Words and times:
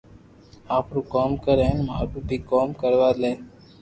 آپرو 0.77 1.01
ڪوم 1.13 1.31
ڪر 1.43 1.57
ھين 1.67 1.77
مارو 1.87 2.09
بي 2.27 2.37
ڪوم 2.51 2.67
ڪرو 2.81 2.99
لي 3.21 3.33